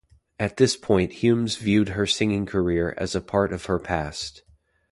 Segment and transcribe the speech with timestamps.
[0.39, 4.41] At this point Humes viewed her singing career as a part of her past.